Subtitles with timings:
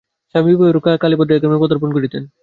[0.35, 2.23] স্বামী বিবাহের পর কালেভদ্রে এ গ্রামে পদার্পণ করিতেন।